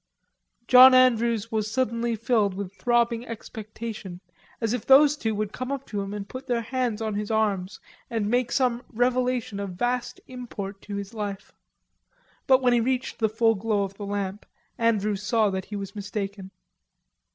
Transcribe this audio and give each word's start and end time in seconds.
John 0.67 0.95
Andrews 0.95 1.51
was 1.51 1.69
suddenly 1.69 2.15
filled 2.15 2.55
with 2.55 2.73
throbbing 2.73 3.27
expectation, 3.27 4.19
as 4.59 4.73
if 4.73 4.83
those 4.83 5.15
two 5.15 5.35
would 5.35 5.53
come 5.53 5.71
up 5.71 5.85
to 5.85 6.01
him 6.01 6.11
and 6.11 6.27
put 6.27 6.47
their 6.47 6.61
hands 6.63 7.03
on 7.03 7.13
his 7.13 7.29
arms 7.29 7.79
and 8.09 8.27
make 8.27 8.51
some 8.51 8.81
revelation 8.91 9.59
of 9.59 9.73
vast 9.75 10.19
import 10.25 10.81
to 10.81 10.95
his 10.95 11.13
life. 11.13 11.53
But 12.47 12.63
when 12.63 12.71
they 12.71 12.81
reached 12.81 13.19
the 13.19 13.29
full 13.29 13.53
glow 13.53 13.83
of 13.83 13.93
the 13.93 14.07
lamp, 14.07 14.47
Andrews 14.75 15.21
saw 15.21 15.51
that 15.51 15.65
he 15.65 15.75
was 15.75 15.95
mistaken. 15.95 16.49